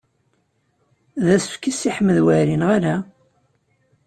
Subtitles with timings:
[1.25, 2.95] D asefk i Si Ḥmed Waɛli, neɣ ala?